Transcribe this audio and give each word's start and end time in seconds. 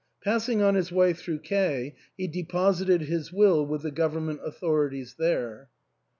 Passing 0.23 0.63
on 0.63 0.73
his 0.73 0.91
way 0.91 1.13
through 1.13 1.41
K, 1.41 1.93
he 2.17 2.25
deposited 2.25 3.01
his 3.01 3.31
will 3.31 3.63
with 3.63 3.83
the 3.83 3.91
government 3.91 4.39
authorities 4.43 5.13
there. 5.19 5.69